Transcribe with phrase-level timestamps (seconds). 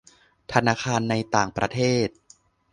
[0.51, 2.07] ธนาคารในต่างประเทศ